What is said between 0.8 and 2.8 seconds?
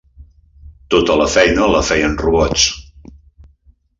Tota la feina la feien robots.